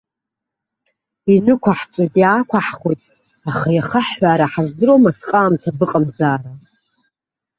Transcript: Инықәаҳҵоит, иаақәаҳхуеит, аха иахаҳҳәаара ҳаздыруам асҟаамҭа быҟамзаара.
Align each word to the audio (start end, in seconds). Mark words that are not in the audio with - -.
Инықәаҳҵоит, 1.33 2.13
иаақәаҳхуеит, 2.21 3.01
аха 3.49 3.67
иахаҳҳәаара 3.73 4.51
ҳаздыруам 4.53 5.03
асҟаамҭа 5.09 5.77
быҟамзаара. 5.77 6.51